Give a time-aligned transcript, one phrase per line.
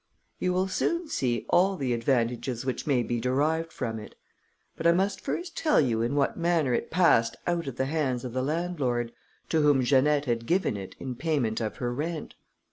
[0.39, 4.15] You will soon see all the advantages which may be derived from it;
[4.75, 8.25] but I must first tell you in what manner it passed out of the hands
[8.25, 9.11] of the landlord,
[9.49, 12.33] to whom Janette had given it in payment of her rent.